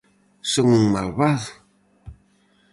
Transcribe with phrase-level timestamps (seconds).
[0.51, 1.49] Son un malvado?